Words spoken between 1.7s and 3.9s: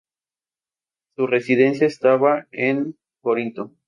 estaba en Corinto.